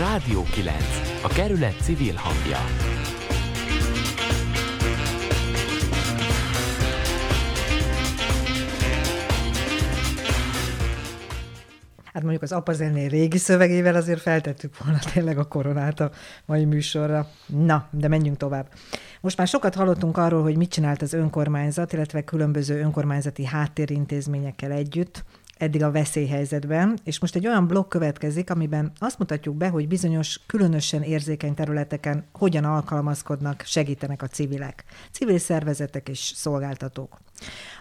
[0.00, 0.76] Rádió 9.
[1.22, 2.56] A kerület civil hangja.
[12.12, 16.10] Hát mondjuk az apa zené régi szövegével azért feltettük volna tényleg a koronát a
[16.46, 17.28] mai műsorra.
[17.46, 18.68] Na, de menjünk tovább.
[19.20, 25.24] Most már sokat hallottunk arról, hogy mit csinált az önkormányzat, illetve különböző önkormányzati háttérintézményekkel együtt,
[25.60, 30.40] eddig a veszélyhelyzetben, és most egy olyan blokk következik, amiben azt mutatjuk be, hogy bizonyos
[30.46, 37.20] különösen érzékeny területeken hogyan alkalmazkodnak, segítenek a civilek, civil szervezetek és szolgáltatók.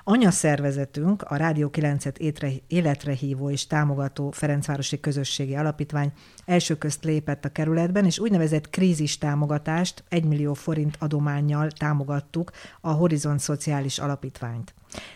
[0.03, 6.11] Anyaszervezetünk, a Rádió 9-et életre hívó és támogató Ferencvárosi Közösségi Alapítvány
[6.45, 12.51] első közt lépett a kerületben, és úgynevezett krízis támogatást 1 millió forint adományjal támogattuk
[12.81, 14.73] a Horizon Szociális Alapítványt.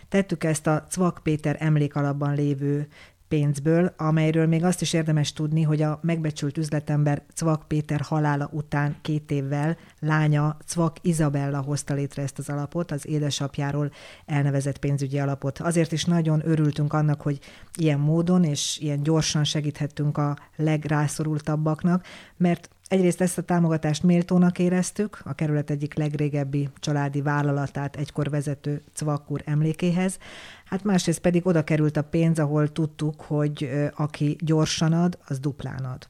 [0.09, 2.87] Tettük ezt a Cvak Péter emlékalapban lévő
[3.33, 8.95] pénzből, amelyről még azt is érdemes tudni, hogy a megbecsült üzletember Cvak Péter halála után
[9.01, 13.91] két évvel lánya Cvak Izabella hozta létre ezt az alapot, az édesapjáról
[14.25, 15.59] elnevezett pénzügyi alapot.
[15.59, 17.39] Azért is nagyon örültünk annak, hogy
[17.77, 22.05] ilyen módon és ilyen gyorsan segíthettünk a legrászorultabbaknak,
[22.37, 28.83] mert Egyrészt ezt a támogatást méltónak éreztük, a kerület egyik legrégebbi családi vállalatát egykor vezető
[28.93, 30.17] Cvakur emlékéhez,
[30.65, 35.85] hát másrészt pedig oda került a pénz, ahol tudtuk, hogy aki gyorsan ad, az duplán
[35.85, 36.07] ad.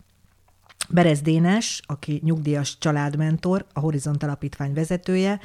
[0.89, 5.39] Berez Dénes, aki nyugdíjas családmentor, a Horizont Alapítvány vezetője,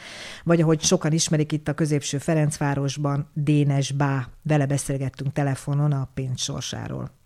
[0.45, 4.29] vagy ahogy sokan ismerik itt a középső Ferencvárosban, Dénes Bá.
[4.43, 7.18] Vele beszélgettünk telefonon a pénz sorsáról.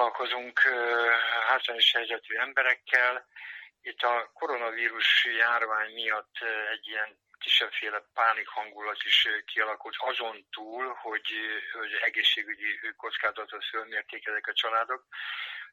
[0.00, 0.58] Foglalkozunk
[1.48, 3.26] hátrányos helyzetű emberekkel.
[3.80, 6.36] Itt a koronavírus járvány miatt
[6.72, 11.28] egy ilyen kisebbféle pánik hangulat is kialakult, azon túl, hogy,
[11.72, 15.06] hogy egészségügyi kockázatot fölmérték a családok,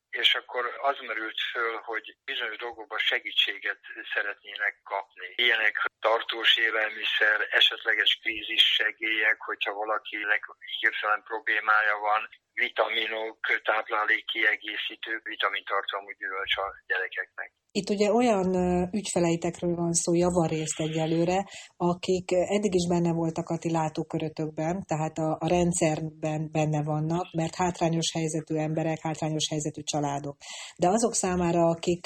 [0.09, 3.79] és akkor az merült föl, hogy bizonyos dolgokban segítséget
[4.13, 5.33] szeretnének kapni.
[5.35, 10.45] Ilyenek tartós élelmiszer, esetleges krízis segélyek, hogyha valakinek
[10.79, 12.29] hirtelen problémája van,
[12.63, 17.49] vitaminok, táplálék kiegészítők, vitamintartalmú gyümölcs a gyerekeknek.
[17.71, 18.49] Itt ugye olyan
[18.93, 21.45] ügyfeleitekről van szó javarészt egyelőre,
[21.77, 27.55] akik eddig is benne voltak a ti látókörötökben, tehát a, a rendszerben benne vannak, mert
[27.55, 30.37] hátrányos helyzetű emberek, hátrányos helyzetű családok.
[30.77, 32.05] De azok számára, akik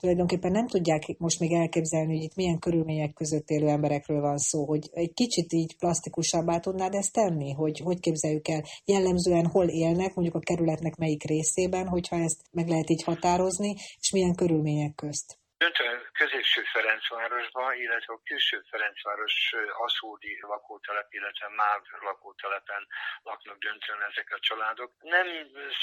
[0.00, 4.66] tulajdonképpen nem tudják most még elképzelni, hogy itt milyen körülmények között élő emberekről van szó,
[4.66, 10.14] hogy egy kicsit így plastikusabbá tudnád ezt tenni, hogy hogy képzeljük el jellemzően hol élnek,
[10.14, 15.38] mondjuk a kerületnek melyik részében, hogyha ezt meg lehet így határozni, és milyen körülmények közt?
[15.56, 22.86] Döntően középső Ferencvárosban, illetve a külső Ferencváros Aszódi lakótelep, illetve MÁV lakótelepen
[23.22, 24.92] laknak döntően ezek a családok.
[25.00, 25.26] Nem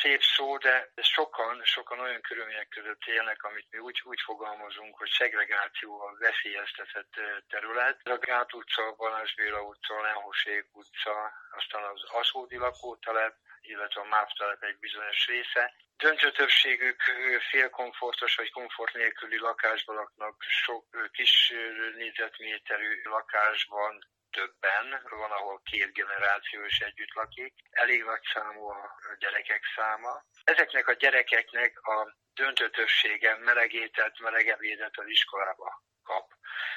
[0.01, 5.09] szép szó, de sokan, sokan olyan körülmények között élnek, amit mi úgy, úgy fogalmazunk, hogy
[5.09, 7.13] szegregációval veszélyeztetett
[7.47, 8.07] terület.
[8.07, 14.27] A Gát utca, Balázs Béla utca, Lenhosék utca, aztán az Aszódi lakótelep, illetve a MÁV
[14.37, 15.73] telep egy bizonyos része.
[16.01, 17.01] Döntő többségük
[17.49, 21.53] félkomfortos vagy komfort nélküli lakásban laknak, sok kis
[21.95, 23.99] négyzetméterű lakásban
[24.31, 30.23] többen, van, ahol két generáció is együtt lakik, elég nagy számú a gyerekek száma.
[30.43, 35.83] Ezeknek a gyerekeknek a döntő többsége melegételt, melegevédet az iskolába.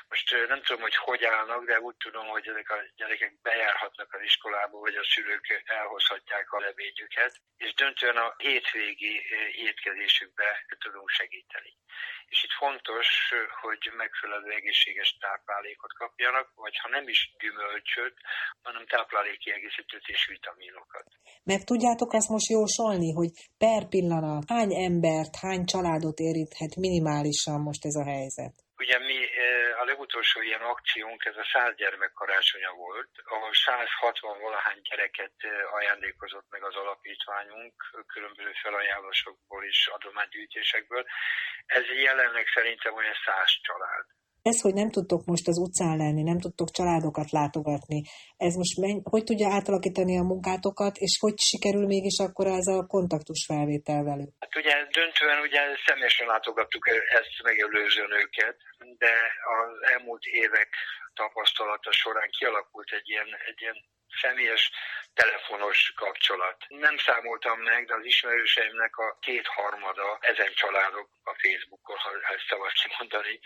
[0.08, 4.22] Most nem tudom, hogy hogy állnak, de úgy tudom, hogy ezek a gyerekek bejárhatnak az
[4.22, 9.14] iskolába, vagy a szülők elhozhatják a levédjüket, és döntően a hétvégi
[9.68, 10.48] étkezésükbe
[10.78, 11.72] tudunk segíteni.
[12.26, 13.08] És itt fontos,
[13.60, 18.16] hogy megfelelő egészséges táplálékot kapjanak, vagy ha nem is gyümölcsöt,
[18.62, 21.06] hanem táplálékkiegészítőt és vitaminokat.
[21.44, 27.84] Meg tudjátok azt most jósolni, hogy per pillanat hány embert, hány családot érinthet minimálisan most
[27.84, 28.54] ez a helyzet?
[28.76, 29.18] Ugye mi
[29.84, 35.36] a legutolsó ilyen akciónk, ez a 100 gyermek karácsonya volt, ahol 160 valahány gyereket
[35.72, 37.74] ajándékozott meg az alapítványunk,
[38.06, 41.04] különböző felajánlásokból és adománygyűjtésekből.
[41.66, 44.04] Ez jelenleg szerintem olyan 100 család.
[44.50, 47.98] Ez, hogy nem tudtok most az utcán lenni, nem tudtok családokat látogatni,
[48.36, 52.86] ez most menny, hogy tudja átalakítani a munkátokat, és hogy sikerül mégis akkor ez a
[52.94, 54.30] kontaktus felvétel velük?
[54.44, 56.84] Hát ugye döntően ugye személyesen látogattuk
[57.18, 58.56] ezt megelőzően őket,
[59.02, 59.14] de
[59.56, 60.70] az elmúlt évek
[61.14, 63.78] tapasztalata során kialakult egy ilyen, egy ilyen
[64.20, 64.70] személyes
[65.14, 66.64] telefonos kapcsolat.
[66.68, 72.72] Nem számoltam meg, de az ismerőseimnek a kétharmada ezen családok a Facebookon, ha ezt szabad
[72.72, 73.40] kimondani,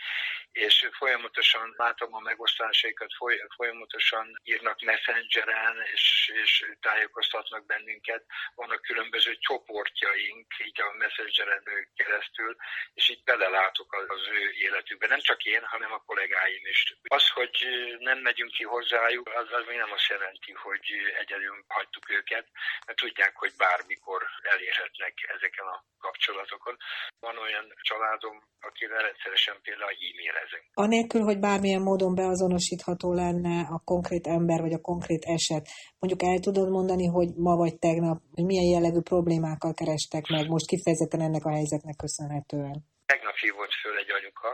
[0.51, 3.11] és folyamatosan látom a megosztásaikat,
[3.55, 8.23] folyamatosan írnak messengeren, és, és tájékoztatnak bennünket.
[8.55, 11.63] Vannak különböző csoportjaink, így a messengeren
[11.95, 12.55] keresztül,
[12.93, 15.07] és így belelátok az ő életükbe.
[15.07, 16.93] Nem csak én, hanem a kollégáim is.
[17.03, 17.67] Az, hogy
[17.99, 20.85] nem megyünk ki hozzájuk, az, az még nem azt jelenti, hogy
[21.21, 22.45] egyedül hagytuk őket,
[22.85, 24.21] mert tudják, hogy bármikor
[24.53, 26.75] elérhetnek ezeken a kapcsolatokon.
[27.19, 28.35] Van olyan családom,
[28.69, 30.63] akivel rendszeresen például e-mailezünk.
[30.73, 35.65] Anélkül, hogy bármilyen módon beazonosítható lenne a konkrét ember vagy a konkrét eset,
[35.99, 40.67] mondjuk el tudod mondani, hogy ma vagy tegnap, hogy milyen jellegű problémákkal kerestek meg most
[40.71, 42.77] kifejezetten ennek a helyzetnek köszönhetően?
[43.11, 44.51] Tegnap hívott föl egy anyuka,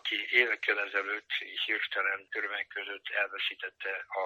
[0.00, 1.30] aki évekkel ezelőtt
[1.64, 3.92] hirtelen körülmények között elveszítette
[4.22, 4.24] a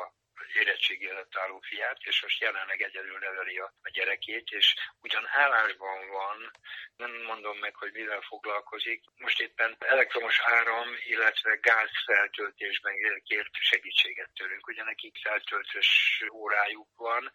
[0.53, 6.09] érettségi előtt álló fiát, és most jelenleg egyedül neveli a, a gyerekét, és ugyan állásban
[6.09, 6.51] van,
[6.97, 9.05] nem mondom meg, hogy mivel foglalkozik.
[9.17, 12.95] Most éppen elektromos áram, illetve gázfeltöltésben
[13.25, 14.67] kért segítséget tőlünk.
[14.67, 17.33] Ugye nekik feltöltős órájuk van,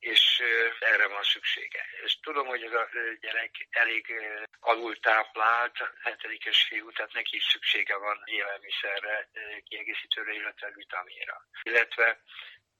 [0.00, 0.42] és
[0.78, 1.84] erre van szüksége.
[2.04, 2.88] És tudom, hogy ez a
[3.20, 4.14] gyerek elég
[4.60, 9.28] alul táplált, hetedikes fiú, tehát neki is szüksége van élelmiszerre,
[9.64, 11.48] kiegészítőre, illetve vitaminra.
[11.62, 12.22] Illetve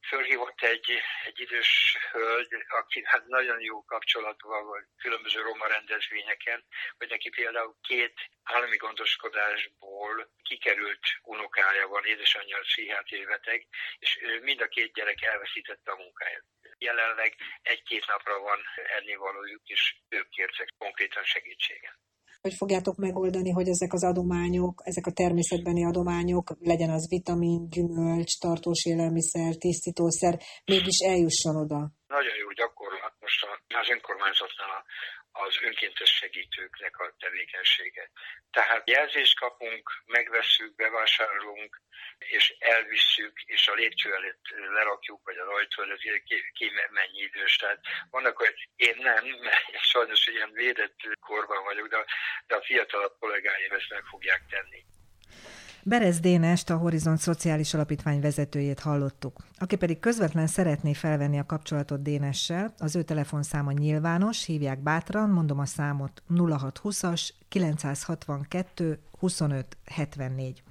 [0.09, 0.91] fölhívott egy,
[1.25, 6.65] egy idős hölgy, aki hát nagyon jó kapcsolatban volt különböző roma rendezvényeken,
[6.99, 13.67] hogy neki például két állami gondoskodásból kikerült unokája van, édesanyja a pszichiátriai beteg,
[13.99, 16.45] és mind a két gyerek elveszítette a munkáját
[16.89, 17.31] jelenleg
[17.63, 18.61] egy-két napra van
[18.99, 21.97] ennivalójuk, és ők kértek konkrétan segítséget.
[22.41, 28.39] Hogy fogjátok megoldani, hogy ezek az adományok, ezek a természetbeni adományok, legyen az vitamin, gyümölcs,
[28.39, 30.35] tartós élelmiszer, tisztítószer,
[30.65, 31.81] mégis eljusson oda?
[32.07, 32.40] Nagyon.
[33.31, 34.85] Most az önkormányzatnál
[35.33, 38.11] az önkéntes segítőknek a tevékenysége.
[38.51, 41.81] Tehát jelzést kapunk, megveszünk, bevásárolunk,
[42.19, 44.45] és elvisszük, és a lépcső előtt
[44.77, 46.67] lerakjuk, vagy a ajtó előtt, ki, ki
[46.99, 47.57] mennyi idős.
[47.57, 47.81] Tehát
[48.11, 52.05] vannak, hogy én nem, mert sajnos ilyen védett korban vagyok, de,
[52.47, 54.85] de a fiatalabb kollégáim ezt meg fogják tenni.
[55.83, 59.37] Berez Dénest, a Horizont Szociális Alapítvány vezetőjét hallottuk.
[59.63, 65.59] Aki pedig közvetlen szeretné felvenni a kapcsolatot Dénessel, az ő telefonszáma nyilvános, hívják bátran, mondom
[65.59, 70.63] a számot 0620-as 962 25 74.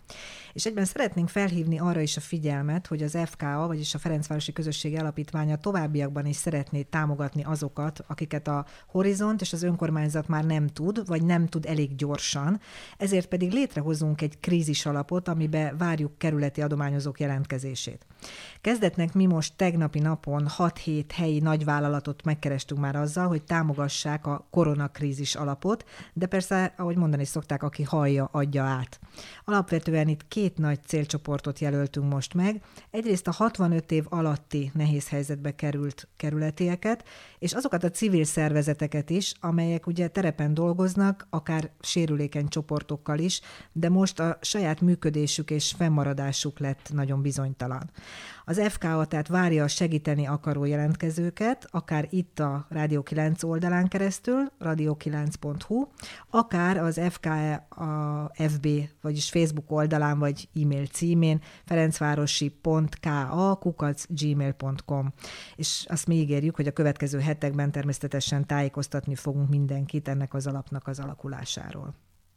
[0.53, 5.00] És egyben szeretnénk felhívni arra is a figyelmet, hogy az FKA, vagyis a Ferencvárosi Közösség
[5.00, 11.07] Alapítványa továbbiakban is szeretné támogatni azokat, akiket a Horizont és az önkormányzat már nem tud,
[11.07, 12.59] vagy nem tud elég gyorsan,
[12.97, 18.06] ezért pedig létrehozunk egy krízis alapot, amibe várjuk kerületi adományozók jelentkezését.
[18.80, 25.36] Kezdetnek mi most tegnapi napon 6-7 helyi nagyvállalatot megkerestünk már azzal, hogy támogassák a koronakrízis
[25.36, 29.00] alapot, de persze, ahogy mondani szokták, aki hallja, adja át.
[29.46, 32.62] Alapvetően itt két nagy célcsoportot jelöltünk most meg.
[32.92, 37.08] Egyrészt a 65 év alatti nehéz helyzetbe került kerületieket,
[37.40, 43.42] és azokat a civil szervezeteket is, amelyek ugye terepen dolgoznak, akár sérülékeny csoportokkal is,
[43.72, 47.90] de most a saját működésük és fennmaradásuk lett nagyon bizonytalan.
[48.50, 54.51] Az FKA tehát várja a segíteni akaró jelentkezőket, akár itt a Rádió 9 oldalán keresztül,
[54.60, 55.88] radio9.hu,
[56.30, 58.68] akár az FKA a FB,
[59.01, 63.60] vagyis Facebook oldalán, vagy e-mail címén ferencvárosi.ka
[64.07, 65.13] gmail.com.
[65.56, 70.88] És azt mi ígérjük, hogy a következő hetekben természetesen tájékoztatni fogunk mindenkit ennek az alapnak
[70.88, 71.94] az alakulásáról.